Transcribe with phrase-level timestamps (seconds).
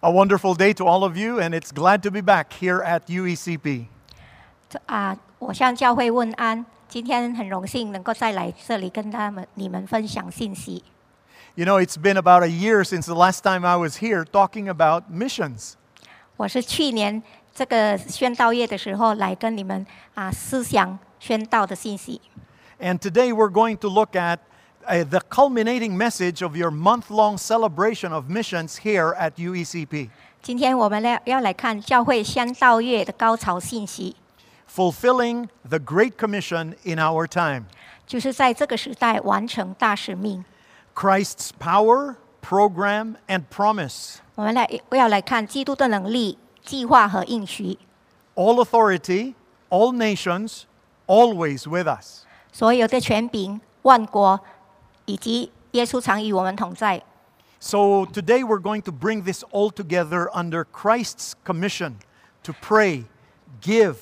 [0.00, 3.02] A wonderful day to all of you, and it's glad to be back here at
[3.08, 3.86] E UECP.
[4.68, 6.64] 这啊，我向教会问安。
[6.88, 10.84] 今天很荣幸能够再来这里跟他们、你们分享信息。
[11.56, 14.68] You know, it's been about a year since the last time I was here talking
[14.68, 15.72] about missions.
[16.36, 17.22] 我是去年
[17.54, 19.84] 这个宣道月的时候来跟你们
[20.14, 22.20] 啊思想宣道的信息。
[22.78, 24.38] And today we're going to look at
[24.88, 30.10] uh, the culminating message of your month long celebration of missions here at E UECP
[30.42, 34.14] 今天我们来要来看教会宣道月的高潮信息，
[34.72, 37.64] fulfilling the Great Commission in our time.
[38.06, 40.44] 就是在这个时代完成大使命。
[40.94, 44.18] Christ's power, program, and promise.
[44.36, 47.78] 我们来要来看基督的能力、计划和应许。
[48.36, 49.34] All authority,
[49.68, 50.62] all nations,
[51.06, 52.20] always with us.
[52.52, 54.40] 所有的权柄、万国
[55.10, 57.02] 以及耶稣常与我们同在。
[57.58, 61.94] So today we're going to bring this all together under Christ's commission
[62.42, 63.04] to pray,
[63.62, 63.96] give,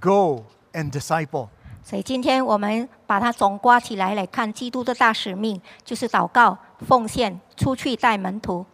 [0.00, 1.48] go, and disciple.
[1.84, 8.66] 所以今天我们把它总刮起来来看基督的大使命，就是祷告、奉献、出去带门徒。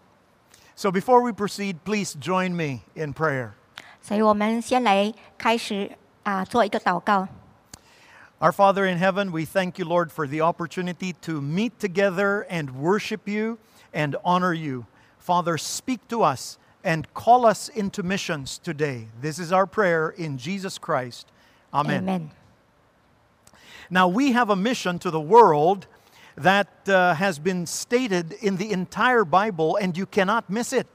[0.74, 3.50] So before we proceed, please join me in prayer.
[4.00, 5.90] 所以我们先来开始
[6.22, 7.28] 啊，做一个祷告。
[8.40, 12.74] Our Father in heaven, we thank you, Lord, for the opportunity to meet together and
[12.76, 13.58] worship you
[13.92, 14.86] and honor you.
[15.18, 19.06] Father, speak to us and call us into missions today.
[19.20, 21.28] This is our prayer in Jesus Christ.
[21.72, 22.02] Amen.
[22.02, 22.30] Amen。
[23.88, 25.86] Now, we have a mission to the world
[26.36, 30.86] that uh, has been stated in the entire Bible, and you cannot miss it.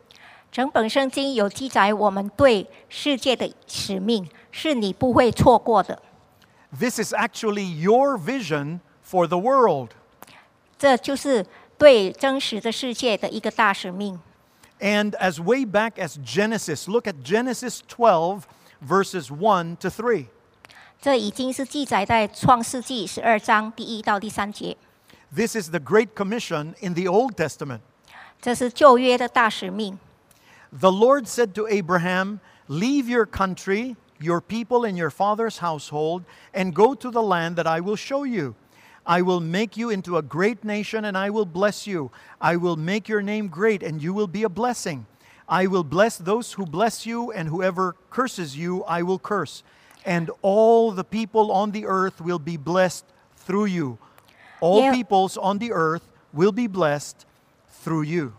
[0.51, 6.01] 整本圣经有记载我们对世界的使命，是你不会错过的。
[6.72, 9.90] this is actually your vision for the world.
[10.78, 11.46] 这就是
[11.78, 14.18] 对真实的世界的一个大使命。
[14.80, 18.42] And as way back as Genesis, look at Genesis 12,
[18.80, 20.26] verses 1 to 3.
[21.00, 24.76] 这已经是记载在创世记十二章第一到第三节。
[25.34, 27.80] This is the Great Commission in the Old Testament.
[30.72, 36.24] The Lord said to Abraham, Leave your country your people, and your father's household,
[36.54, 38.54] and go to the land that I will show you.
[39.04, 42.10] I will make you into a great nation, and I will bless you.
[42.40, 45.06] I will make your name great, and you will be a blessing.
[45.48, 49.64] I will bless those who bless you, and whoever curses you, I will curse.
[50.04, 53.04] And all the people on the earth will be blessed
[53.36, 53.98] through you.
[54.60, 54.92] All Yeah.
[54.92, 57.26] peoples on the earth will be blessed
[57.68, 58.34] through you.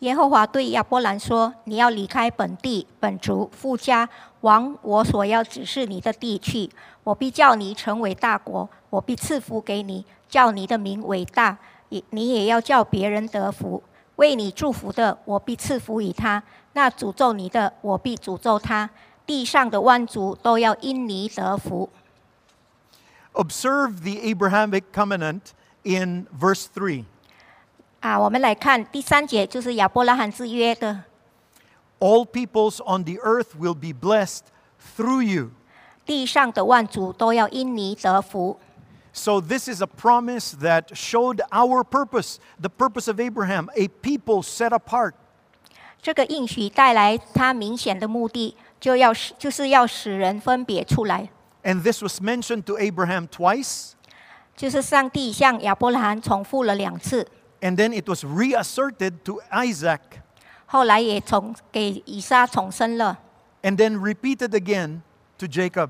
[0.00, 4.08] 耶和华对亚伯兰说：“你要离开本地、本族、富家，
[4.42, 6.68] 往我所要指示你的地去。
[7.04, 11.56] 我必叫你成为大国，我必赐福给你，叫你的名伟大。
[11.88, 13.82] 你你也要叫别人得福。
[14.16, 16.42] 为你祝福的，我必赐福于他；
[16.74, 18.90] 那诅咒你的，我必诅咒他。
[19.24, 21.88] 地上的万族都要因你得福。”
[23.32, 27.04] Observe the Abrahamic covenant in verse three.
[28.03, 31.03] 啊，我们来看第三节，就是亚伯拉罕之约的
[31.99, 34.43] All peoples on the earth will be blessed
[34.95, 35.51] through you.
[36.05, 38.57] 地上的万族都要因你得福。
[39.11, 44.41] So, this is a promise that showed our purpose, the purpose of Abraham, a people
[44.43, 45.13] set apart.
[46.01, 51.29] 这个应许带来他明显的目的，就要使就是要使人分别出来，
[51.63, 53.91] And this was mentioned to Abraham twice,
[54.55, 57.27] 就是上帝向亚伯拉罕重复了两次，
[57.63, 59.99] and then it was reasserted to Isaac,
[60.65, 63.17] 后来也重给以撒重申了，
[63.63, 65.01] and then repeated again
[65.37, 65.89] to Jacob.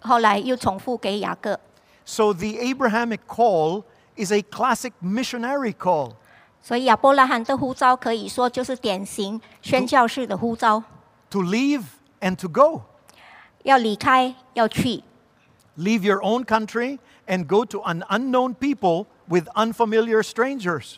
[0.00, 1.58] 后来又重复给雅各。
[2.04, 3.84] So, the Abrahamic call
[4.16, 6.12] is a classic missionary call.
[6.62, 10.82] 所以亚伯拉罕的呼召可以说就是典型宣教士的呼召，
[11.30, 11.82] to leave
[12.20, 12.82] and to go.
[13.62, 15.02] 要离开，要去，
[15.76, 20.96] Leave your own country and go to an unknown people with unfamiliar strangers.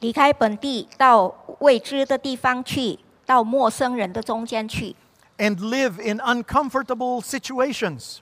[0.00, 4.94] 离开本地到未知的地方去，到陌生人的中间去，
[5.38, 8.18] and live in uncomfortable situations.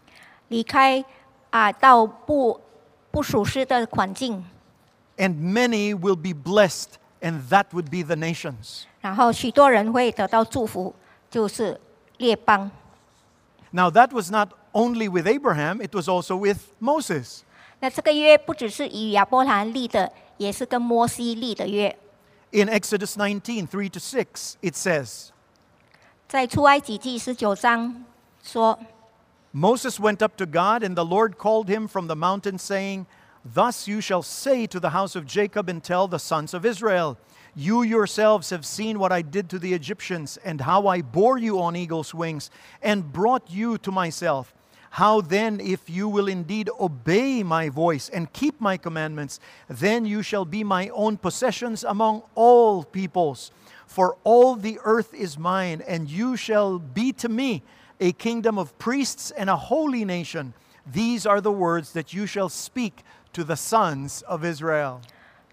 [0.49, 1.05] 离开
[1.51, 2.61] 啊到不
[3.11, 4.45] 不属实的环境。
[5.17, 8.85] And many will be blessed, and that would be the nations.
[9.01, 10.95] 然后许多人会得到祝福，
[11.31, 11.81] 就是
[12.19, 12.71] 列邦。
[13.73, 17.43] Now, that was not only with Abraham, it was also with Moses.
[17.81, 21.97] 那这个约不只是与亚伯兰立的，也是跟摩西立的约。
[22.53, 25.31] In Exodus 19 3 to 6, it says,
[26.29, 28.05] 在出埃及记十九章
[28.43, 28.79] 说，
[29.55, 33.07] Moses went up to God, and the Lord called him from the mountain, saying,
[33.45, 37.17] Thus you shall say to the house of Jacob and tell the sons of Israel,
[37.55, 41.61] You yourselves have seen what I did to the Egyptians, and how I bore you
[41.61, 42.51] on eagle's wings,
[42.81, 44.55] and brought you to myself.
[44.97, 50.23] How then, if you will indeed obey my voice and keep my commandments, then you
[50.23, 53.51] shall be my own possessions among all peoples.
[53.87, 57.63] For all the earth is mine, and you shall be to me
[58.01, 60.53] a kingdom of priests and a holy nation.
[60.87, 63.03] These are the words that you shall speak
[63.33, 65.01] to the sons of Israel.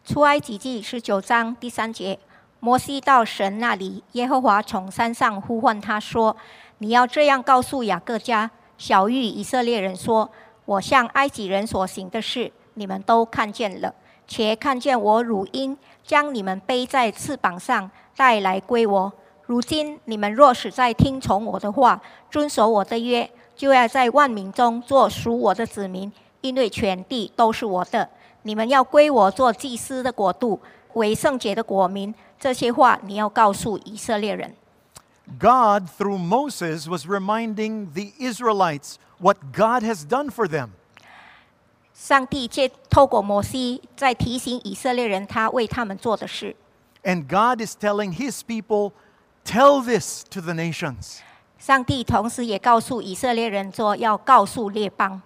[0.03, 2.19] 出埃及记十九章第三节，
[2.59, 10.30] 摩西到神那里，耶和华从山上呼唤他说：“你要这样告诉雅各家、 小玉以色列人说：
[10.64, 13.94] 我向埃及人所行的事，你们都看见了，
[14.26, 19.12] 且看见我乳鹰将你们背在翅膀上带来归我。
[19.46, 22.00] 如今你们若是在听从我的话，
[22.30, 26.10] 遵守我的约，就要在万民中做属我的子民，
[26.40, 28.08] 因为全地都是我的。
[28.42, 30.58] 你们要归我做祭司的国度，
[30.94, 32.14] 为圣洁的国民。
[32.40, 34.54] 这些话你要告诉以色列人。
[35.37, 40.71] God, through Moses, was reminding the Israelites what God has done for them.
[41.93, 46.55] 上帝借透过摩西在提醒以色列人他为他们做的事。
[47.03, 48.93] And God is telling his people,
[49.45, 51.19] tell this to the nations.
[51.59, 55.21] 上帝同时也告诉以色列人说，要告诉列邦。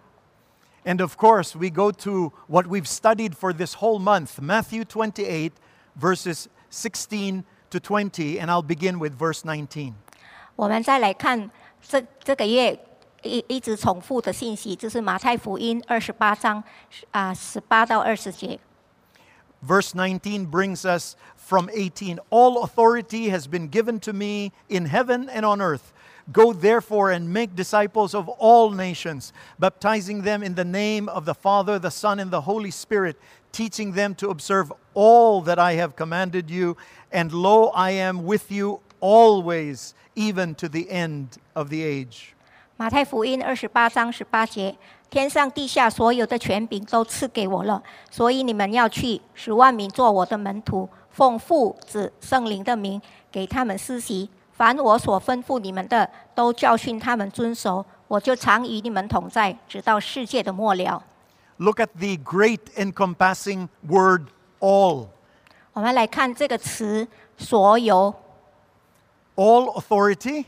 [0.84, 5.52] And of course, we go to what we've studied for this whole month Matthew 28,
[5.96, 9.94] verses 16 to 20, and I'll begin with verse 19.
[10.56, 11.50] 我们再来看
[11.82, 12.78] 这这个月
[13.24, 16.64] 一一直重复的信息，就是马太福音二十八章
[17.12, 18.60] 啊十八到二十节。
[19.66, 25.30] Verse 19 brings us from 18 All authority has been given to me in heaven
[25.30, 25.94] and on earth.
[26.32, 31.34] Go therefore and make disciples of all nations, baptizing them in the name of the
[31.34, 33.18] Father, the Son, and the Holy Spirit,
[33.52, 36.76] teaching them to observe all that I have commanded you.
[37.12, 42.34] And lo, I am with you always, even to the end of the age.
[42.76, 44.76] 马太福音二十八章十八节：
[45.10, 53.00] 天上地下所有的权柄都赐给我了，所以你们要去，使万民做我的门徒，奉父子圣灵的名
[53.32, 54.30] 给他们施洗。
[54.52, 57.86] 凡我所吩咐你们的，都教训他们遵守。
[58.08, 61.04] 我就常与你们同在，直到世界的末了。
[61.58, 64.28] Look at the great encompassing word
[64.60, 65.08] all.
[65.74, 67.08] 我们来看这个词“
[67.38, 68.14] 所有”，
[69.36, 70.46] All authority,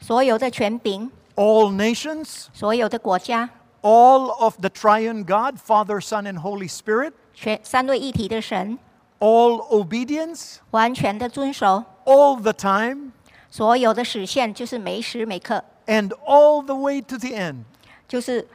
[0.00, 3.50] 所有的权柄， all nations, 所有的国家，
[3.82, 8.78] all of the triune God, Father, Son, and Holy Spirit, 全三位一体的神，
[9.18, 13.10] all obedience, 完全的遵守， all the time,
[13.50, 17.64] 所有的实现就是每时每刻， and all the way to the end.
[18.06, 18.46] 就是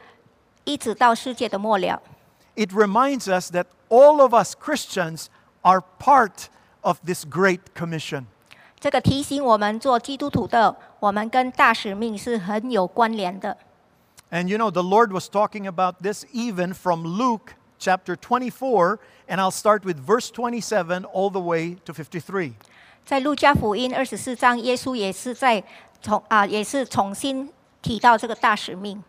[0.64, 2.02] 一直到世界的末了。
[2.54, 5.26] It reminds us that all of us Christians
[5.62, 6.48] are part
[6.80, 8.24] of this great commission.
[8.78, 13.56] 这个提醒我们做基督徒的，我们跟大使命是很有关联的。
[14.30, 18.98] And you know, the Lord was talking about this even from Luke chapter 24,
[19.28, 22.54] and I'll start with verse 27 all the way to 53.
[23.04, 25.62] 在路加福音二十四章，耶稣也是在
[26.02, 29.02] 重啊，也是重新提到这个大使命。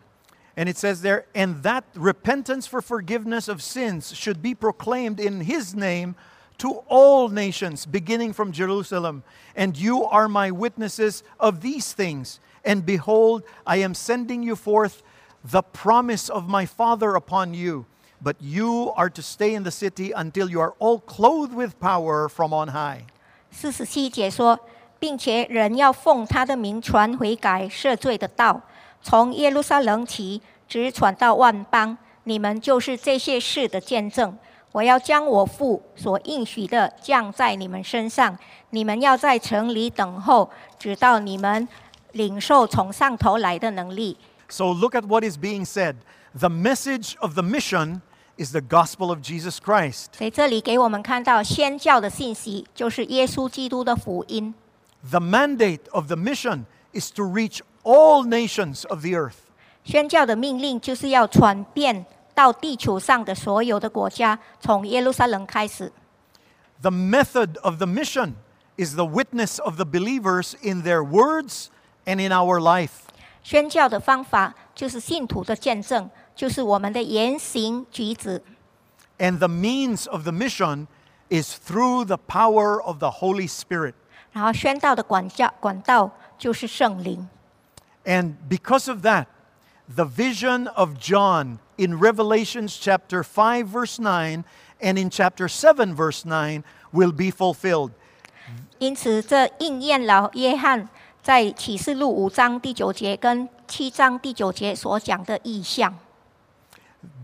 [0.56, 5.42] And it says there, and that repentance for forgiveness of sins should be proclaimed in
[5.42, 6.16] his name
[6.58, 9.22] to all nations, beginning from Jerusalem.
[9.54, 12.40] And you are my witnesses of these things.
[12.64, 15.04] And behold, I am sending you forth
[15.44, 17.86] the promise of my Father upon you.
[18.20, 22.28] But you are to stay in the city until you are all clothed with power
[22.28, 23.06] from on high.
[23.52, 24.58] 四十七节说，
[24.98, 28.60] 并且人要奉他的名传悔改赦罪的道，
[29.00, 31.97] 从耶路撒冷起， 直传到万邦。
[32.25, 34.37] 你们就是这些事的见证。
[34.71, 38.35] 我要将我父所应许的降在你们身上，
[38.71, 41.67] 你们要在城里等候，直到你们
[42.13, 44.17] 领受从上头来的能力。
[44.49, 45.97] So look at what is being said.
[46.33, 48.01] The message of the mission
[48.37, 50.15] is the gospel of Jesus Christ.
[50.17, 54.55] 所以这里给我们看到宣教的信息，就是耶稣基督的福音。
[55.07, 59.42] The mandate of the mission is to reach all nations of the earth.
[59.84, 65.92] 宣教的命令就是要传遍到地球上的所有的国家，从耶路撒冷开始。
[66.82, 68.34] The method of the mission
[68.76, 71.66] is the witness of the believers in their words
[72.04, 72.90] and in our life.
[73.42, 78.42] 宣教的方法就是信徒的见证，就是我们的言行举止。
[79.18, 80.86] And the means of the mission
[81.28, 83.94] is through the power of the Holy Spirit.
[84.30, 87.28] 然后宣道的管教管道就是圣灵。
[88.04, 89.26] And because of that,
[89.88, 94.44] the vision of John in Revelations chapter 5, verse 9,
[94.80, 96.62] and in chapter 7, verse 9,
[96.92, 97.92] will be fulfilled.
[98.78, 100.88] 因此，这应验了约翰
[101.22, 105.94] 在启示录五章第九节跟七章第九节所讲的意象。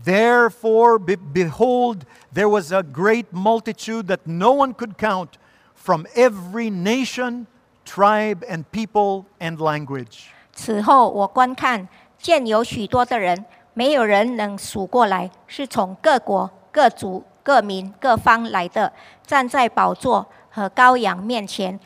[0.03, 2.01] Therefore, be- behold,
[2.33, 5.37] there was a great multitude that no one could count
[5.73, 7.47] from every nation,
[7.85, 10.27] tribe, and people and language.
[10.53, 11.87] 此后，我观看，
[12.20, 18.92] 见有许多的人，没有人能数过来，是从各国、各族、各民、各方来的，
[19.26, 21.80] 站在宝座和羔羊面前。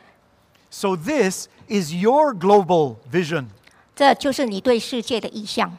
[0.70, 3.46] So, this is your global vision.
[3.94, 5.78] 这就是你对世界的意向。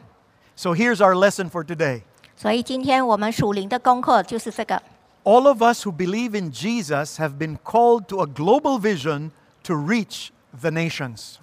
[0.56, 2.04] So, here's our lesson for today.
[2.38, 4.82] 所以，今天我们属灵的功课就是这个。
[5.26, 9.32] All of us who believe in Jesus have been called to a global vision
[9.64, 10.30] to reach
[10.62, 11.36] the nations.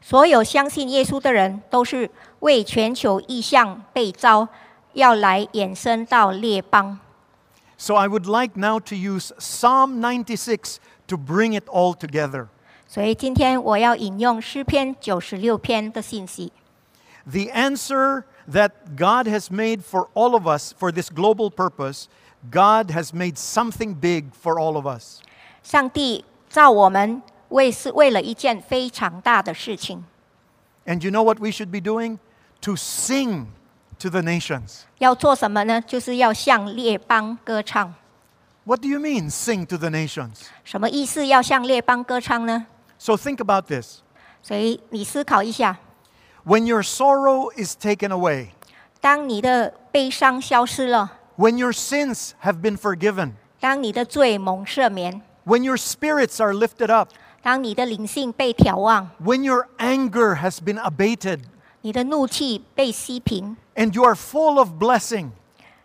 [0.00, 4.47] 所有相信耶稣的人，都是 为全球意向被召，
[4.93, 6.99] 要来衍生到列邦。
[7.77, 12.47] So, I would like now to use Psalm 96 to bring it all together.
[12.87, 16.53] 所以，今天我要引用诗篇九十六篇的信息。
[17.25, 22.05] The answer that God has made for all of us for this global purpose,
[22.51, 25.19] God has made something big for all of us.
[25.63, 30.05] 上帝造我们为是为了一件非常大的事情，
[30.85, 32.19] And you know what we should be doing?
[32.61, 33.47] To sing
[33.99, 34.81] to the nations.
[34.97, 35.79] 要做什么呢？
[35.81, 37.93] 就是要向列邦歌唱。
[38.63, 40.47] What do you mean, sing to the nations?
[40.63, 41.27] 什么意思？
[41.27, 42.65] 要向列邦歌唱呢？
[42.97, 43.99] So think about this.
[44.41, 45.77] 所以你思考一下，
[46.45, 48.49] When your sorrow is taken away,
[48.99, 57.09] 当你的悲伤消失了， when your sins have been forgiven, 当你的罪蒙赦免， when your spirits are lifted up,
[57.43, 61.41] 当你的灵性被眺望， when your anger has been abated,
[61.81, 65.29] 你的怒气被息平， and you are full of blessing,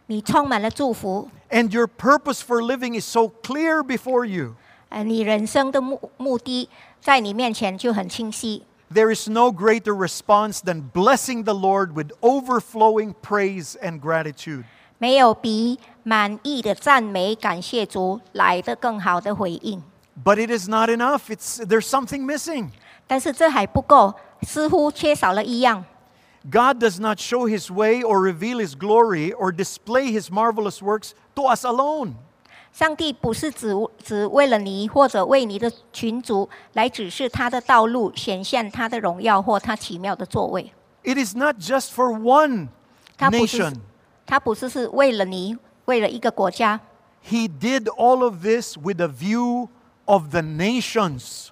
[0.07, 4.55] 你充满了祝福， and your purpose for living is so clear before you,
[4.89, 6.69] 呃，你人生的目目的
[7.01, 8.65] 在你面前就很清晰。
[8.93, 14.65] there is no greater response than blessing the Lord with overflowing praise and gratitude.
[14.99, 19.83] 没有比满意的赞美、感谢主来的更好的回应。
[20.23, 21.31] But it is not enough.
[21.31, 22.71] It's, there's something missing.
[23.07, 24.13] 但是这还不够，
[24.43, 25.85] 似乎缺少了一样。
[26.51, 31.11] God does not show his way or reveal his glory or display his marvelous works
[31.35, 32.15] to us alone.
[32.73, 40.73] 上帝不是只只为了你或者为你的群族来指示他的道路，显现他的荣耀或他奇妙的作为。
[41.03, 42.69] It is not just for one
[43.19, 43.75] 他不是 nation.
[44.25, 46.81] 他不是是为了你，为了一个国家，
[47.29, 49.69] He did all of this with a view
[50.05, 51.49] of the nations,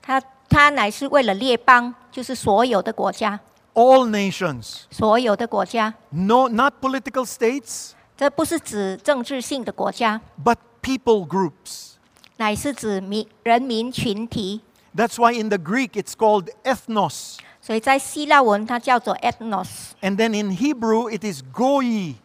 [0.00, 3.39] 他 他乃是为了列邦，就是所有的国家
[3.73, 4.81] ，all nations.
[4.91, 5.93] 所有的国家。
[6.09, 11.93] No, not political states, 这不是指政治性的国家，but people groups.
[12.35, 14.59] 乃是指民人民群体。
[14.93, 17.37] That's why in the Greek it's called ethnos.
[17.61, 22.15] 所以在希腊文它叫做 ethnos，And then in Hebrew it is goi.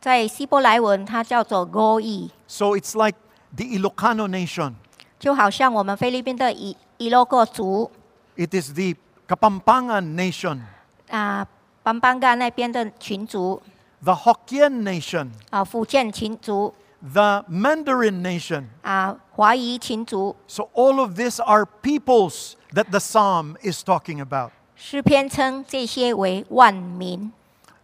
[0.00, 3.18] 在希伯来文它叫做 goi，So it's like
[3.54, 4.72] the Ilocano nation.
[5.18, 7.91] 就好像我们菲律宾的伊 伊洛克族
[8.35, 8.95] It is the
[9.27, 10.61] Kapampangan nation,
[11.09, 11.47] 啊，
[11.81, 13.61] 邦邦嘎那边的群族
[14.03, 18.65] the Hokkien nation, 啊，福建群族 the Mandarin nation.
[18.81, 20.35] 啊，华裔群族。
[20.47, 24.51] So all of this are peoples that the psalm is talking about.
[24.75, 27.31] 诗篇称这些为万民，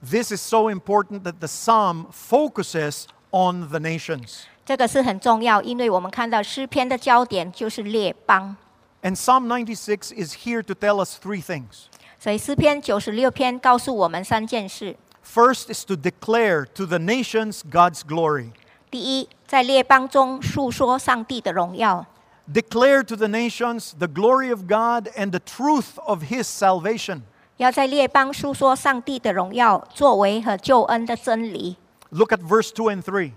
[0.01, 4.41] This is so important that the psalm focuses on the nations.
[4.65, 8.55] 这个是很重要，因为我们看到诗篇的焦点就是列邦，
[9.03, 11.87] And Psalm 96 is here to tell us three things.
[12.19, 18.51] 所以诗篇九十六篇告诉我们三件事： First is to declare to the nations God's glory.
[18.91, 22.05] 第一，在列邦中述说上帝的荣耀；
[22.51, 27.21] Declare to the nations the glory of God and the truth of his salvation.
[27.57, 31.77] 要在列邦述说上帝的荣耀、作为和救恩的真理。
[32.09, 33.31] Look at verse 2 and 3.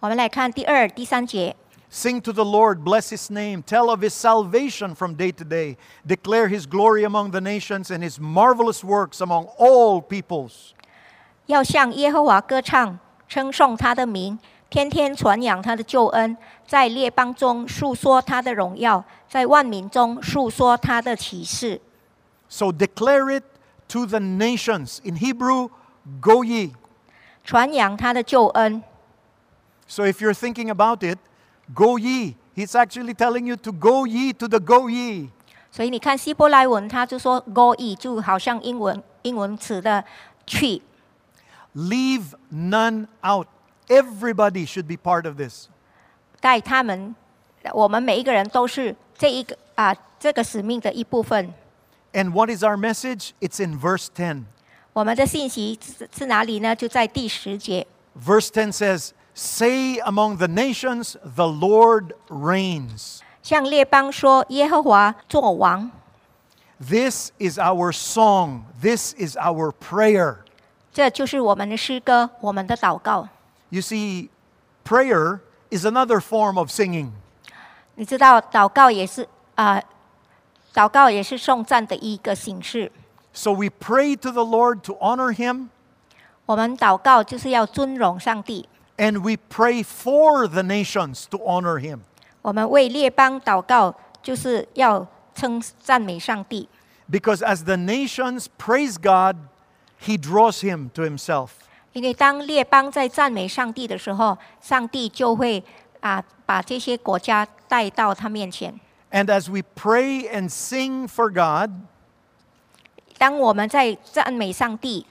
[0.00, 1.54] 我们来看第二、第三节。
[1.90, 5.78] Sing to the Lord, bless his name, tell of his salvation from day to day,
[6.06, 10.74] declare his glory among the nations and his marvelous works among all peoples.
[11.46, 14.38] 要向耶和华歌唱，称颂他的名，
[14.68, 21.80] 天天传扬他的救恩，在列邦中述说他的荣耀，在万民中述说他的启示。
[22.48, 23.44] So declare it
[23.88, 24.98] to the nations.
[25.02, 25.70] In Hebrew,
[26.20, 26.72] go ye.
[27.44, 28.82] 传扬他的救恩。
[29.86, 31.18] So if you're thinking about it,
[31.74, 32.36] go ye.
[32.54, 35.30] He's actually telling you to go ye to the go ye.
[35.70, 40.02] 所以你看希伯来文，他就说 “go e”，就好像英文 英文词的
[40.46, 40.80] 去。
[41.74, 43.46] Leave none out.
[43.88, 45.68] Everybody should be part of this.
[46.40, 47.14] 带他们，
[47.74, 51.52] 我们每一个人都是这一个啊这个使命的一部分。
[52.14, 53.32] And what is our message?
[53.40, 54.44] It's in verse 10.
[54.94, 56.74] 我们的信息是是哪里呢？
[56.74, 57.86] 就在第十节。
[58.18, 63.20] Verse 10 says, Say among the nations, the Lord reigns.
[63.42, 65.90] 向列邦说：“耶和华作王。
[66.80, 68.62] This is our song.
[68.80, 70.38] This is our prayer.
[70.92, 73.28] ”这就是我们的诗歌，我们的祷告。
[73.68, 74.30] You see,
[74.84, 75.40] prayer
[75.70, 77.10] is another form of singing.
[77.96, 79.82] 你知道，祷告也是啊、
[80.74, 82.90] 祷告也是颂赞的一个形式。
[83.34, 85.68] So we pray to the Lord to honor him,
[86.46, 88.68] 我们祷告就是要尊荣上帝，
[89.00, 92.00] and we pray for the nations to honor him.
[92.42, 96.68] 我们为列邦祷告就是要称赞美上帝。
[97.10, 99.36] Because as the nations praise God,
[100.00, 101.50] he draws him to himself.
[101.92, 105.62] 因为当列邦在赞美上帝的时候，上帝就会
[106.00, 108.78] 啊把这些国家带到他面前。
[109.10, 111.70] And as we pray and sing for God,
[113.18, 115.06] 当我们在赞美上帝，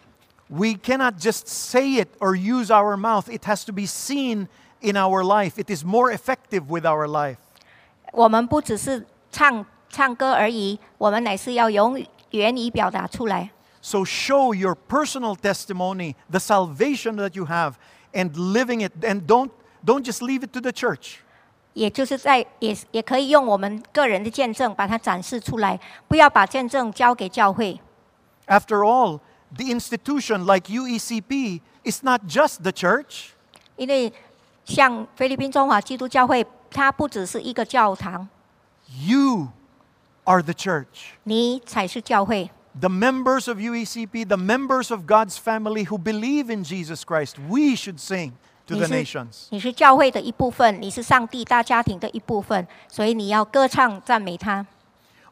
[0.50, 3.30] we cannot just say it or use our mouth.
[3.30, 4.48] It has to be seen
[4.82, 5.58] in our life.
[5.58, 7.38] It is more effective with our life.
[8.12, 12.02] 我们不只是唱唱歌而已，我们乃是要用
[12.32, 13.52] 言语表达出来。
[13.82, 17.74] So show your personal testimony, the salvation that you have,
[18.14, 18.94] and living it.
[19.04, 19.52] And don't,
[19.86, 21.18] don't just leave it to the church.
[21.74, 27.80] 也就是在也也可以用我们个人的见证把它展示出来，不要把见证交给教会。
[28.48, 29.20] After all,
[29.56, 33.32] the institution like UECP is not just the church.
[33.78, 34.12] 因为
[34.66, 38.28] 像菲律宾中华基督教会，它不只是一个教堂，
[39.06, 39.50] You
[40.24, 41.14] are the church.
[41.24, 42.50] 你才是教会。
[42.80, 47.76] The members of UECP, the members of God's family who believe in Jesus Christ, we
[47.76, 48.34] should sing
[48.68, 49.48] to 你 the 是 nations.
[49.50, 54.66] 你是教会的一部分，你是上帝大家庭的一部分，所以你要歌唱赞美他。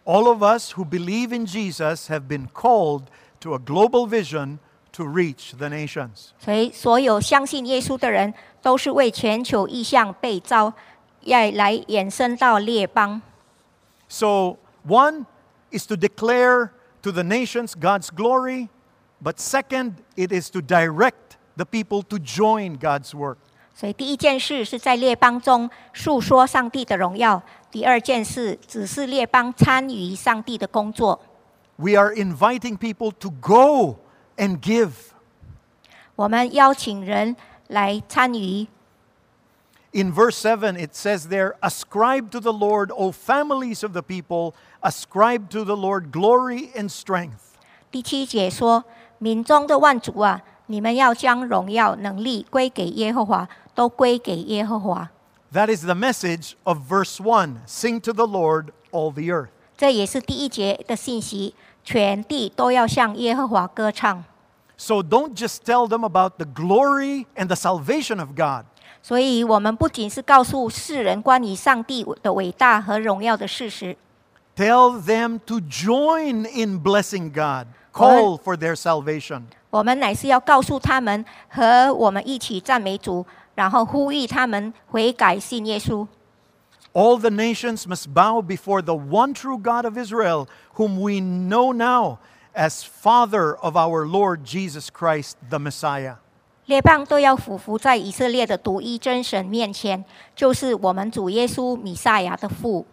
[0.06, 3.04] All of us who believe in Jesus have been called
[3.40, 4.60] to a global vision
[4.94, 6.30] to reach the nations.
[6.40, 10.74] 所以所有相信耶稣的人，都是为全球意向被召，
[11.22, 13.22] 要来衍生到列邦。
[14.08, 15.26] So, one
[15.72, 16.70] is to declare
[17.02, 18.70] to the nations God's glory,
[19.22, 23.38] but second, it is to direct the people to join God's work.
[23.74, 31.20] 所以第一件事是在列邦中述说上帝的荣耀；第二件事只是列邦参与上帝的工作。
[31.78, 33.98] We are inviting people to go
[34.38, 34.92] and give.
[36.16, 37.36] 我们邀请人
[37.68, 38.68] 来参与。
[39.96, 44.54] In verse 7, it says there, Ascribe to the Lord, O families of the people,
[44.82, 47.54] ascribe to the Lord glory and strength.
[47.92, 55.12] 第七节说：“民中的万族啊，你们要将荣耀、能力归给耶和华，都归给耶和华。
[55.54, 59.50] That is the message of verse 1 Sing to the Lord, all the earth.
[59.78, 61.54] ”这也是第一节的信息，
[61.84, 64.24] 全地都要向耶和华歌唱。
[64.78, 68.66] So don't just tell them about the glory and the salvation of God.
[69.02, 73.98] 所以，我们不仅是告诉世人关于上帝的伟大和荣耀的事实，
[74.56, 79.44] Tell them to join in blessing God, call for their salvation.
[79.70, 83.26] 我们乃是要告诉他们和我们一起赞美主，
[83.56, 86.08] 然后呼吁他们悔改信耶稣。
[86.98, 91.72] All the nations must bow before the one true God of Israel, whom we know
[91.72, 92.20] now
[92.56, 96.18] as Father of our Lord Jesus Christ, the Messiah.
[96.66, 102.86] 列邦都要俯伏在以色列的独一真神面前，就是我们主耶稣米赛亚的父。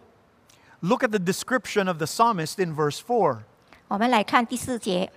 [0.81, 3.37] Look at the description of the psalmist in verse 4.
[3.87, 5.11] 我们来看第四节，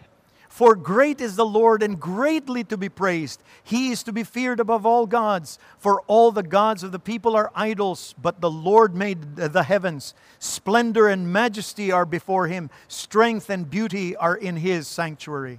[0.49, 3.41] For great is the Lord and greatly to be praised.
[3.65, 5.59] He is to be feared above all gods.
[5.81, 10.15] For all the gods of the people are idols, but the Lord made the heavens.
[10.39, 15.59] Splendor and majesty are before him, strength and beauty are in his sanctuary.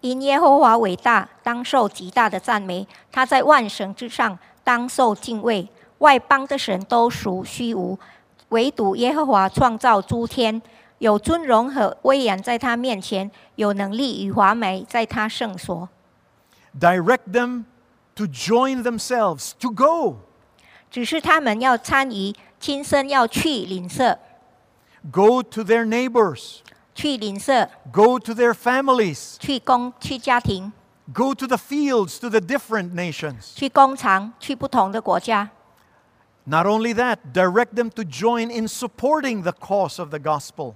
[0.00, 2.88] 因耶和华伟大，当受极大的赞美。
[3.12, 5.68] 他在万神之上，当受敬畏。
[5.98, 7.98] 外邦的神都属虚无，
[8.48, 10.62] 唯独耶和华创造诸天，
[11.04, 15.88] 有尊荣和威严在他面前，有能力与华美在他圣所。
[16.78, 17.64] Direct them
[18.14, 20.16] to join themselves, to go.
[20.90, 24.18] 只是他们要参与，亲身要去领色，
[25.10, 26.58] Go to their neighbors,
[26.94, 30.72] 去领色， go to their families, 去工，去家庭，
[31.14, 33.54] go to the fields, to the different nations.
[33.54, 35.50] 去工厂，去不同的国家。
[36.44, 40.74] Not only that, direct them to join in supporting the cause of the gospel.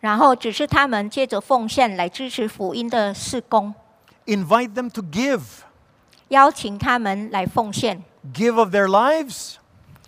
[0.00, 3.74] 然后指示他们借着奉献来支持福音的事工，
[4.26, 5.40] invite them to give,
[6.28, 8.02] 邀请他们来奉献，
[8.34, 9.54] give of their lives,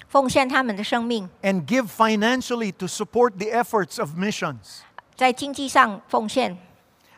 [0.08, 4.80] 奉献他们的生命， and give financially to support the efforts of missions.
[5.14, 6.58] 在经济上奉献，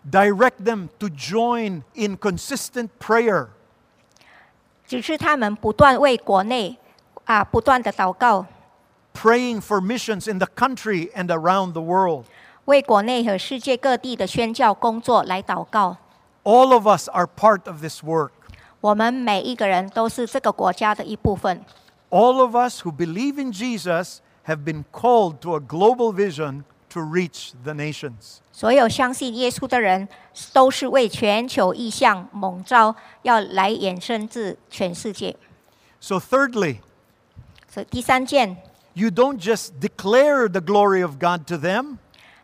[0.09, 3.49] Direct them to join in consistent prayer,
[4.87, 6.79] 指示他们不断为国内
[7.25, 8.47] 啊不断的祷告，
[9.13, 12.27] praying for missions in the country and around the world.
[12.67, 15.97] 为国内和世界各地的宣教工作来祷告。
[16.45, 18.31] All of us are part of this work.
[18.81, 21.65] 我们每一个人都是这个国家的一部分。
[22.11, 27.01] All of us who believe in Jesus have been called to a global vision to
[27.01, 28.39] reach the nations.
[28.53, 30.09] 所有相信耶稣的人，
[30.53, 35.37] 都是为全球意向蒙召，要来衍生至全世界。
[36.01, 36.79] So, thirdly,
[37.69, 38.57] 所以第三件，
[38.95, 41.99] you don't just declare the glory of God to them,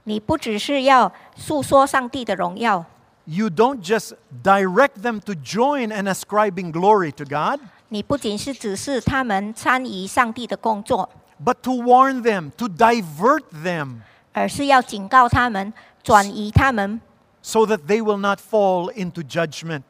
[0.08, 2.84] 你不只是要诉说上帝的荣耀，
[3.24, 11.08] you don't just direct them to join in ascribing glory to God, 你不仅是指示他们参与上帝的工作，
[11.42, 14.00] but to warn them, to divert them,
[14.32, 17.00] 而是要警告他们，转移他们，
[17.42, 19.82] so that they will not fall into judgment.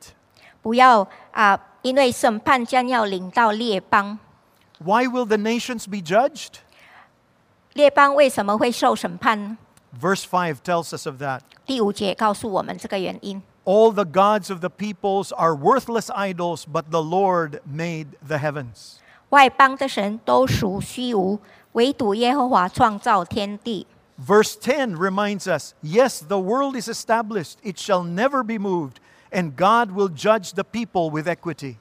[0.62, 4.18] 不要啊、因为审判将要临到列邦。
[4.78, 6.60] Why will the nations be judged?
[7.72, 9.58] 列邦为什么会受审判呢？
[9.98, 11.40] Verse 5 tells us of that.
[11.64, 13.42] 第五节告诉我们这个原因。
[13.64, 18.96] All the gods of the peoples are worthless idols, but the Lord made the heavens.
[19.30, 21.38] 外邦的神都属虚无，
[21.72, 23.86] 唯独耶和华创造天地。
[24.18, 28.96] Verse 10 reminds us yes, the world is established, it shall never be moved,
[29.32, 31.76] and God will judge the people with equity.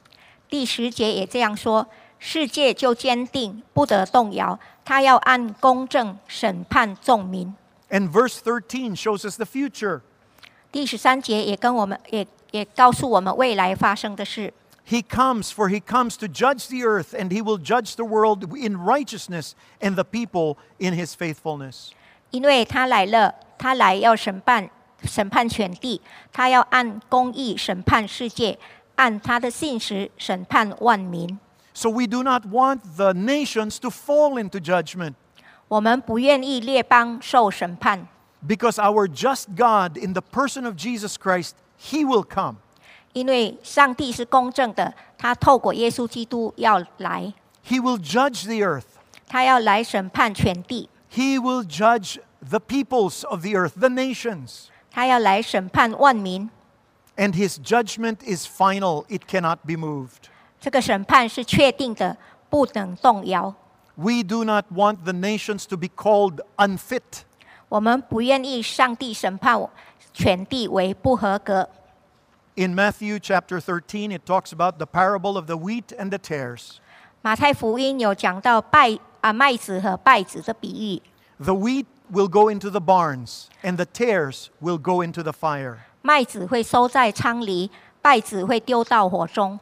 [0.50, 1.88] 第十节也这样说：
[2.18, 7.54] 世界就坚定，不得动摇，他要按公正审判众民。
[7.90, 10.02] And verse 13 shows us the future.
[10.72, 14.54] 第十三节也跟我们也也告诉我们未来发生的事。
[14.86, 18.44] He comes, for he comes to judge the earth, and he will judge the world
[18.58, 21.92] in righteousness and the people in his faithfulness.
[22.32, 24.70] 因为他来了，他来要审判
[25.04, 28.58] 审判全地，他要按公义审判世界，
[28.96, 31.40] 按他的信实审判万民。
[31.74, 35.14] So we do not want the nations to fall into judgment.
[35.68, 38.08] 我们不愿意列邦受审判，
[38.48, 42.58] Because our just God, in the person of Jesus Christ, He will come.
[43.14, 47.34] 因为上帝是公正的，他透过耶稣基督要来，
[47.68, 48.86] He will judge the earth.
[49.28, 54.66] 他要来审判全地， He will judge the peoples of the earth, the nations.
[54.92, 56.50] 他要来审判万民。
[57.16, 60.30] And His judgment is final, it cannot be moved.
[60.60, 62.18] 这个审判是确定的，
[62.50, 63.54] 不能动摇。
[63.98, 67.24] We do not want the nations to be called unfit.
[67.70, 69.70] 我们不愿意上帝审判
[70.14, 71.70] 全地为不合格。
[72.56, 76.78] In Matthew chapter 13, it talks about the parable of the wheat and the tares.
[77.22, 81.02] 马太福音有讲到败啊麦子和稗子的比喻，
[81.44, 85.78] The wheat will go into the barns, and the tares will go into the fire.
[86.02, 87.72] 麦子会收在仓里，
[88.04, 89.60] 稗子会丢到火中。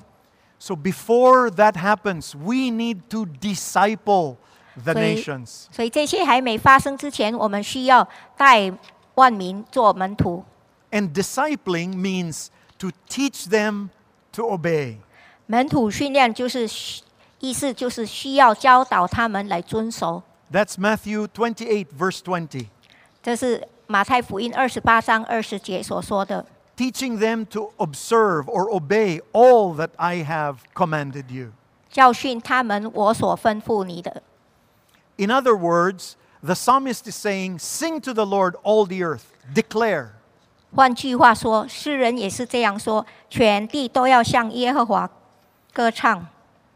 [0.59, 4.37] So before that happens, we need to disciple
[4.75, 5.65] the 所以 nations.
[5.71, 8.71] 所以这些还没发生之前，我们需要带
[9.15, 10.45] 万民做门徒。
[10.91, 13.89] And discipling means to teach them
[14.33, 14.97] to obey.
[15.47, 17.01] 门徒训练就是需
[17.39, 20.21] 意思就是需要教导他们来遵守。
[20.51, 22.67] That's Matthew 28, verse 20.
[23.23, 26.45] 这是马太福音二十八章二十节所说的。
[26.75, 31.51] Teaching them to observe or obey all that I have commanded you.
[31.91, 34.23] 教训他们我所吩咐你的。
[35.17, 40.11] In other words, the psalmist is saying, Sing to the Lord, all the earth, declare.
[40.73, 45.07] 换句话说，诗人也是这样说：全地都要向耶和华
[45.73, 46.25] 歌唱，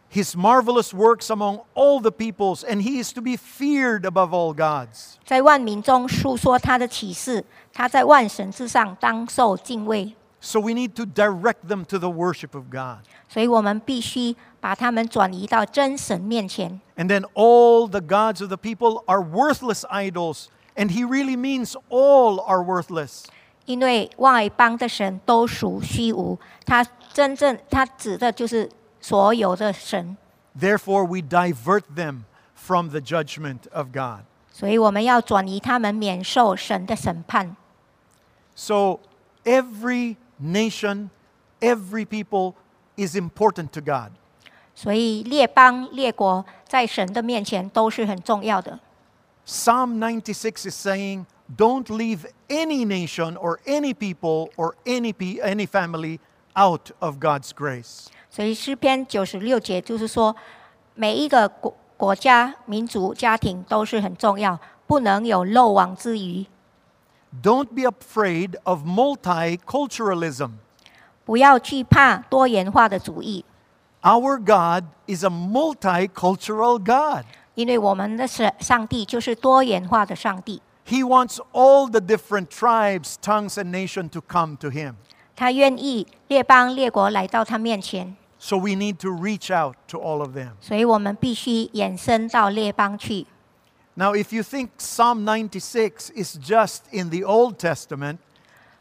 [0.10, 4.54] his marvelous works among all the peoples, and he is to be feared above all
[4.54, 5.16] gods.
[5.26, 7.44] 在万民中述说他的启示。
[7.74, 13.00] 他在万神之上当受敬畏， So we need to direct them to the worship of God.
[13.28, 16.80] 所以我们必须把他们转移到真神面前。
[16.96, 21.76] And then all the gods of the people are worthless idols, and he really means
[21.90, 23.26] all are worthless.
[23.66, 28.70] 因为外邦的神都属虚无，他真正他指的就是
[29.02, 30.18] 所有的神，
[30.60, 32.24] Therefore, we divert them
[32.56, 34.26] from the judgment of God.
[34.52, 37.56] 所以我们要转移他们免受神的审判。
[38.56, 39.00] So
[39.44, 41.10] every nation,
[41.60, 42.54] every people
[42.96, 44.12] is important to God.
[44.74, 48.80] 所以列邦列国在神的面前都是很重要的。
[49.46, 51.26] Psalm 96 is saying,
[51.56, 56.20] don't leave any nation or any people or any, pe- any family
[56.56, 58.08] out of God's grace.
[58.30, 60.36] 所以诗篇九十六节就是说，
[60.94, 66.46] 每一个国国家、民族、家庭都是很重要，不能有漏网之鱼。
[67.42, 70.52] Don't be afraid of multiculturalism.
[71.26, 73.44] 不要惧怕多元化的主义，
[74.02, 77.26] Our God is a multicultural God.
[77.56, 80.62] 因为我们的上上帝就是多元化的上帝。
[80.86, 84.96] He wants all the different tribes, tongues, and nation to come to Him.
[85.40, 90.52] 他愿意列邦列国来到他面前， So we need to reach out to all of them.
[90.62, 93.26] 所以我们必须延伸到列邦去。
[93.96, 98.18] Now, if you think Psalm 96 is just in the Old Testament,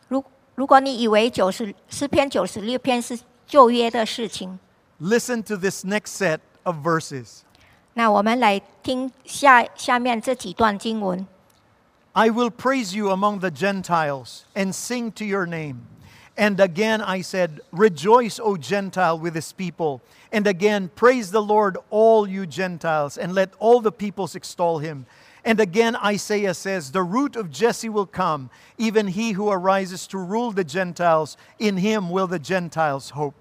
[0.09, 0.25] 如
[0.57, 4.59] 如果你以为九十诗篇九十六篇是旧约的事情，
[5.01, 7.43] listen to this next set of verses.
[7.95, 11.27] 那我们来听下下面这几段经文。
[12.13, 15.77] I will praise you among the Gentiles and sing to your name.
[16.39, 20.01] And again I said, Rejoice, O Gentile, with his people.
[20.33, 25.07] And again, praise the Lord, all you Gentiles, and let all the peoples extol him.
[25.45, 30.19] And again, Isaiah says, The root of Jesse will come, even he who arises to
[30.19, 31.37] rule the Gentiles.
[31.59, 33.35] In him will the Gentiles hope.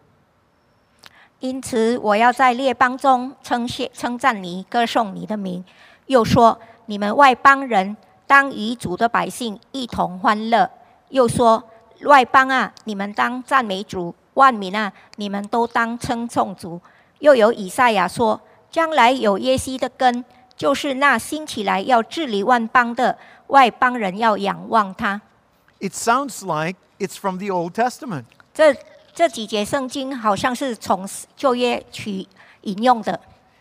[1.40, 5.64] 因此，我要在列邦中称谢称赞你，歌颂你的名。
[6.06, 10.70] 又说：你们外邦人当与主的百姓一同欢乐。
[11.10, 11.64] 又说：
[12.03, 16.81] 外邦啊，你们当赞美主；万民啊，你们都当称颂主。
[17.19, 20.25] 又有以赛亚说：将来有耶西的根，
[20.57, 25.21] 就是那兴起来要治理万邦的外邦人，要仰望他。
[25.81, 28.25] It sounds like it's from the Old Testament.
[28.55, 28.77] 这
[29.15, 32.27] 这几节圣经好像是从旧约取
[32.63, 33.21] 引用的。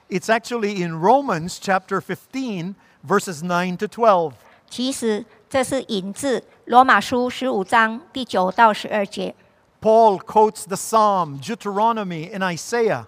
[0.10, 2.76] It's actually in Romans chapter 15,
[3.08, 4.34] verses 9 to 12.
[4.69, 9.34] 其实这是引自罗马书十五章第九到十二节。
[9.82, 13.06] Paul quotes the Psalm, Deuteronomy, and Isaiah.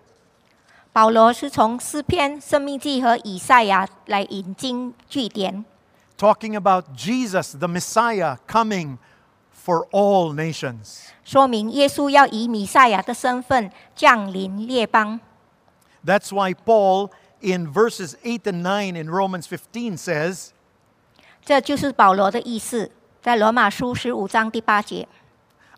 [0.94, 5.66] 保罗是从诗篇、申命记和以赛亚来引经据典。
[6.18, 8.98] Talking about Jesus, the Messiah, coming
[9.54, 11.10] for all nations.
[11.26, 15.20] 说明耶稣要以弥赛亚的身份降临列邦。
[16.06, 20.54] That's why Paul in verses 8 and 9 in Romans 15 says,
[21.49, 25.07] 这就是保罗的意思，在罗马书十五章第八节。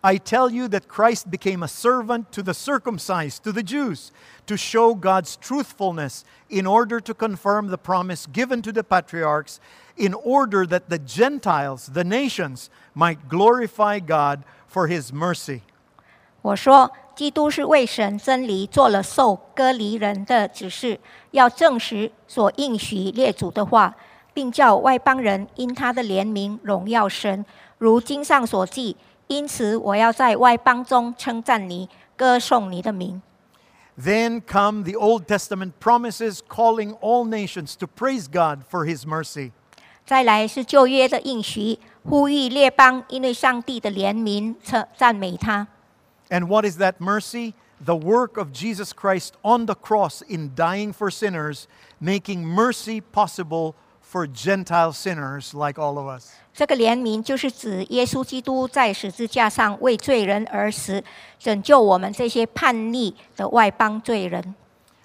[0.03, 4.11] I tell you that Christ became a servant to the circumcised, to the Jews,
[4.47, 9.57] to show God's truthfulness, in order to confirm the promise given to the patriarchs,
[9.97, 15.63] in order that the Gentiles, the nations, might glorify God for his mercy.
[16.43, 21.01] 我说，基督是为神真理做了受割离人的指示，
[21.33, 23.97] 要证实所应许列祖的话，
[24.33, 27.45] 并叫外邦人因他的怜悯荣耀神，
[27.79, 28.97] 如经上所记。
[29.29, 33.21] 因此，我要在外邦中称赞你，歌颂你的名。
[33.99, 39.53] Then come the Old Testament promises calling all nations to praise God for his mercy.
[40.05, 45.67] 再来是旧约的应许，呼吁列邦因为上帝的怜悯，称赞美他。
[46.29, 47.55] And what is that mercy?
[47.85, 51.65] The work of Jesus Christ on the cross in dying for sinners,
[52.01, 53.75] making mercy possible
[54.11, 56.31] for Gentile sinners like all of us.
[56.55, 61.03] 这个怜悯就是指耶稣基督在十字架上为罪人而死，
[61.39, 64.55] 拯救我们这些叛逆的外邦罪人。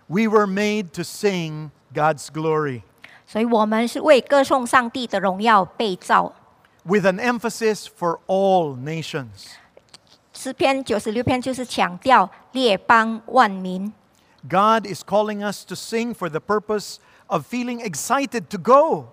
[0.08, 2.84] We were made to sing God's glory
[3.28, 6.34] 所以，我们是为歌颂上帝的荣耀被造。
[6.84, 9.56] with an emphasis for all nations.
[10.34, 13.94] 诗篇九十六篇就是强调列邦万民。
[14.50, 16.96] God is calling us to sing for the purpose
[17.28, 19.06] of feeling excited to go,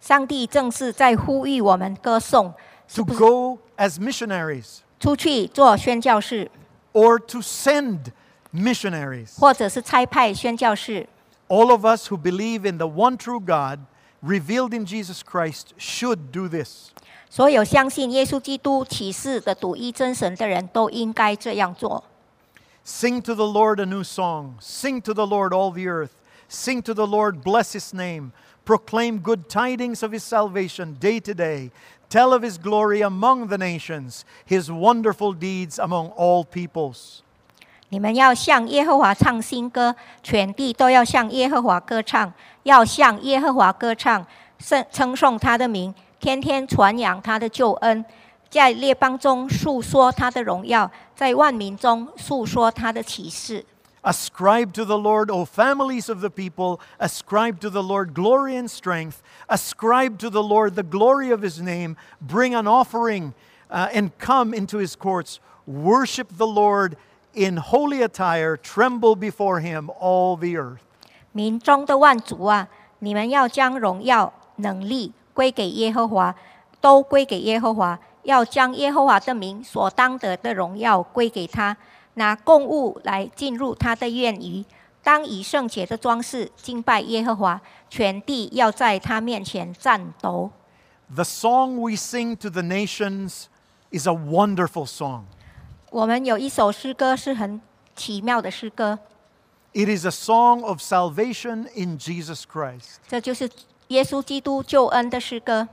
[0.00, 2.54] 上帝正是在呼吁我们歌颂，
[2.94, 6.50] to go as missionaries 出去做宣教士，
[6.92, 8.12] or to send
[8.52, 9.38] missionaries.
[9.38, 11.08] 或者是差派宣教士。
[11.48, 13.80] All of us who believe in the one true God
[14.22, 16.90] revealed in Jesus Christ should do this.
[17.28, 22.04] 所有相信耶稣基督启示的独一真神的人都应该这样做。
[22.84, 24.54] Sing to the Lord a new song.
[24.60, 26.10] Sing to the Lord all the earth.
[26.48, 28.32] Sing to the Lord, bless his name.
[28.64, 31.70] Proclaim good tidings of his salvation day to day.
[32.08, 37.20] Tell of his glory among the nations, his wonderful deeds among all peoples.
[37.88, 42.32] 你们要向耶和华唱新歌，全地都要向耶和华歌唱，
[42.62, 44.24] 要向耶和华歌唱，
[44.58, 48.04] 称称颂他的名，天天传扬他的救恩，
[48.48, 53.64] 在列邦中述说他的荣耀，在万民中述说他的启示。
[54.06, 58.68] Ascribe to the Lord, O families of the people, ascribe to the Lord glory and
[58.68, 59.22] strength.
[59.48, 61.96] Ascribe to the Lord the glory of his name.
[62.20, 63.32] Bring an offering
[63.70, 65.38] uh, and come into his courts.
[65.66, 66.96] Worship the Lord
[67.32, 68.56] in holy attire.
[68.56, 70.80] Tremble before him, all the earth.
[71.30, 72.66] 民中的万族啊，
[72.98, 76.34] 你们要将荣耀、能力归给耶和华，
[76.80, 77.98] 都归给耶和华。
[78.24, 81.76] 要将耶和华的名所当得的荣耀归给他，
[82.16, 84.64] 拿供物来进入他的院宇，
[85.02, 90.50] 当以圣洁的装饰敬拜耶和华，全地要在他面前颤抖。
[91.14, 93.44] The song we sing to the nations
[93.90, 95.22] is a wonderful song.
[95.90, 97.60] 我们有一首诗歌是很
[97.94, 98.98] 奇妙的诗歌，
[99.74, 102.96] It is a song of salvation in Jesus Christ.
[103.06, 103.50] 这就是
[103.88, 105.68] 耶稣基督救恩的诗歌。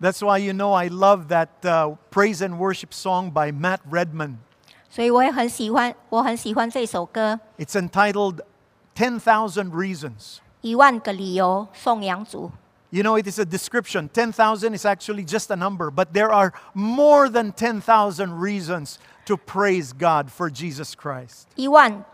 [0.00, 4.38] That's why you know I love that uh, praise and worship song by Matt Redman.
[4.96, 8.40] 所以我也很喜欢，我很喜欢这首歌《 It's entitled
[8.94, 10.38] 10,000 Reasons.
[10.60, 12.48] 一万个理由颂扬主》。
[12.90, 14.10] You know, it is a description.
[14.10, 19.94] 10,000 is actually just a number, but there are more than 10,000 reasons to praise
[19.94, 21.46] God for Jesus Christ.
[21.54, 22.04] 一万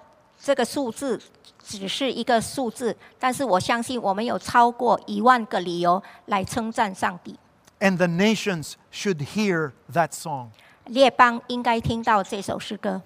[0.41, 1.21] 这个数字
[1.61, 7.37] 只是一个数字，但是我相信我们有超过一万个理由来称赞上帝。
[7.81, 10.51] And the nations should hear that song.
[10.87, 13.03] 列邦应该听到这首诗歌。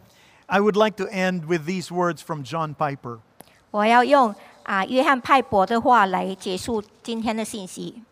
[0.46, 3.20] I would like to end with these words from John Piper.
[3.70, 8.02] 我要用啊约翰派伯的话来结束今天的信息。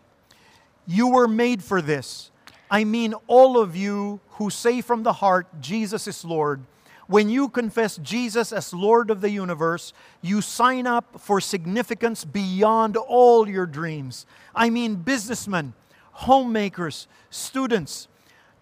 [0.85, 2.31] You were made for this.
[2.69, 6.61] I mean, all of you who say from the heart, Jesus is Lord.
[7.07, 9.91] When you confess Jesus as Lord of the universe,
[10.21, 14.25] you sign up for significance beyond all your dreams.
[14.55, 15.73] I mean, businessmen,
[16.13, 18.07] homemakers, students.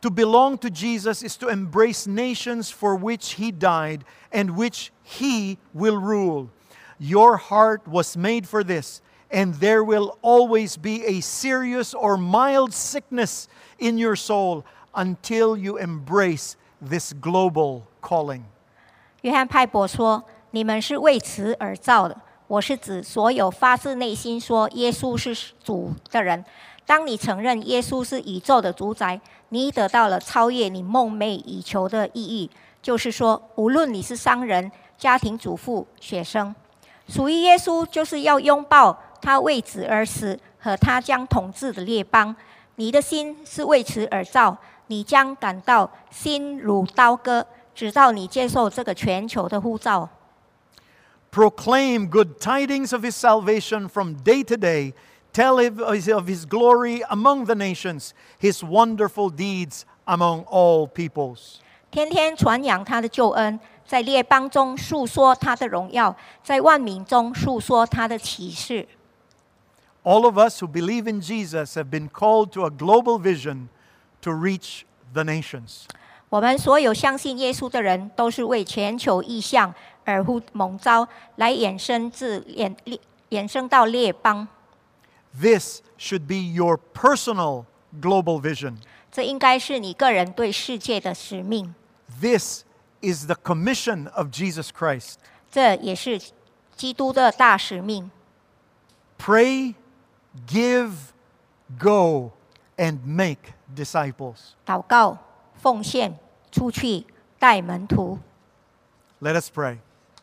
[0.03, 5.57] To belong to Jesus is to embrace nations for which He died and which He
[5.73, 6.49] will rule.
[6.97, 12.73] Your heart was made for this, and there will always be a serious or mild
[12.73, 18.43] sickness in your soul until you embrace this global calling.
[19.21, 22.15] 约翰派伯说：“你们是为此而造的。
[22.47, 26.43] 我是指所有发自内心说耶稣是主的人。
[26.86, 32.50] 当你承认耶稣是宇宙的主宰，你得到了超越你梦寐以求的意义。
[32.82, 36.54] 就是说，无论你是商人、家庭主妇、学生，
[37.08, 42.34] 属于耶稣就是要拥抱他为子而死和他将统治的列邦。
[42.76, 44.56] 你的心是为此而造，
[44.88, 50.08] 你将感到心如刀割。”直到你接受这个全球的呼召
[51.32, 54.92] ，Proclaim good tidings of his salvation from day to day.
[55.34, 61.56] Tell of his glory among the nations, his wonderful deeds among all peoples.
[61.90, 68.86] 天天传扬他的救恩，在列邦中述说他的荣耀，在万民中述说他的奇事。
[70.04, 73.66] All of us who believe in Jesus have been called to a global vision
[74.20, 75.86] to reach the nations.
[76.28, 82.72] 我们所有相信耶稣的人，都是为全球异象而呼蒙召，来衍生至衍
[83.30, 84.46] 衍生到列邦。
[85.39, 87.65] This should be your personal
[88.01, 88.77] global vision.
[89.11, 91.73] 这应该是你个人对世界的使命，
[92.19, 92.63] This
[93.01, 95.15] is the commission of Jesus Christ.
[95.51, 96.19] 这也是
[96.75, 98.11] 基督的大使命。
[99.17, 99.75] Pray,
[100.47, 100.91] give,
[101.77, 102.31] go,
[102.77, 104.53] and make disciples.
[104.65, 105.17] 祷告、
[105.55, 106.17] 奉献、
[106.51, 107.05] 出去
[107.37, 108.19] 带门徒。
[109.21, 109.79] Let us pray.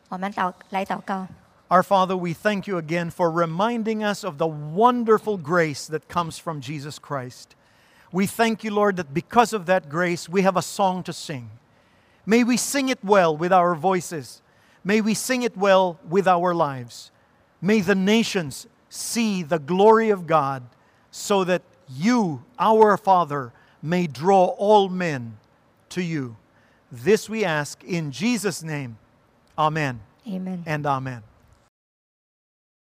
[0.09, 1.27] 我们祷来祷告，
[1.72, 6.36] Our Father, we thank you again for reminding us of the wonderful grace that comes
[6.36, 7.54] from Jesus Christ.
[8.12, 11.48] We thank you, Lord, that because of that grace, we have a song to sing.
[12.26, 14.42] May we sing it well with our voices.
[14.84, 17.10] May we sing it well with our lives.
[17.62, 20.64] May the nations see the glory of God
[21.10, 23.50] so that you, our Father,
[23.82, 25.38] may draw all men
[25.88, 26.36] to you.
[26.90, 28.98] This we ask in Jesus' name.
[29.56, 31.22] Amen Amen。and amen.